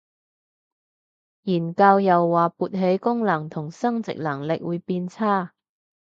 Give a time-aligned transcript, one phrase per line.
[1.43, 5.53] 研究又話勃起功能同生殖能力會變差